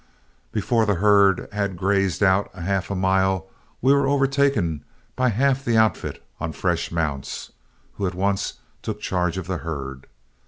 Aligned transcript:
Before 0.51 0.87
the 0.87 0.95
herd 0.95 1.47
had 1.51 1.77
grazed 1.77 2.23
out 2.23 2.49
a 2.55 2.61
half 2.61 2.89
mile, 2.89 3.45
we 3.83 3.93
were 3.93 4.07
overtaken 4.07 4.83
by 5.15 5.29
half 5.29 5.63
the 5.63 5.77
outfit 5.77 6.23
on 6.39 6.53
fresh 6.53 6.91
mounts, 6.91 7.51
who 7.97 8.07
at 8.07 8.15
once 8.15 8.53
took 8.81 8.99
charge 8.99 9.37
of 9.37 9.45
the 9.45 9.57
herd. 9.57 10.07